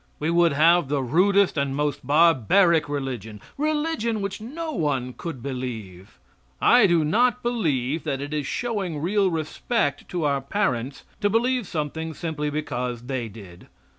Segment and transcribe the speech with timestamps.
[0.17, 6.17] We would have the rudest and most barbaric religion religion which no one could believe.
[6.59, 11.67] I do not believe that it is showing real respect to our parents to believe
[11.67, 13.67] something simply because they did.